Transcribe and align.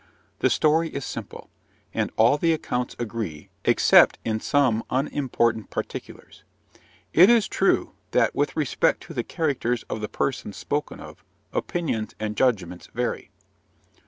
The 0.39 0.49
story 0.49 0.89
is 0.89 1.05
simple; 1.05 1.51
and 1.93 2.11
all 2.17 2.39
the 2.39 2.53
accounts 2.53 2.95
agree, 2.97 3.51
except 3.63 4.17
in 4.25 4.39
some 4.39 4.83
unimportant 4.89 5.69
particulars. 5.69 6.43
It 7.13 7.29
is 7.29 7.47
true, 7.47 7.91
that, 8.09 8.33
with 8.33 8.57
respect 8.57 9.03
to 9.03 9.13
the 9.13 9.23
characters 9.23 9.83
of 9.91 10.01
the 10.01 10.09
persons 10.09 10.57
spoken 10.57 10.99
of, 10.99 11.23
opinions 11.53 12.15
and 12.19 12.35
judgments 12.35 12.89
vary. 12.95 13.29